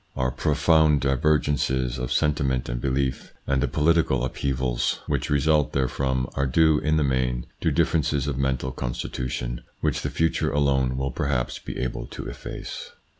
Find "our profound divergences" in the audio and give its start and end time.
0.15-1.99